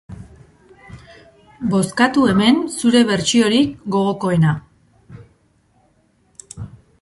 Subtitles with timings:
[1.73, 4.55] Bozkatu hemen zure bertsiorik gogokoena.